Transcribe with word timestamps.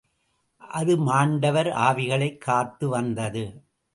அது 0.57 0.97
மாண்டவர் 0.97 1.67
ஆவிகளைக் 1.67 2.37
காத்து 2.37 2.89
வந்தது. 2.89 3.63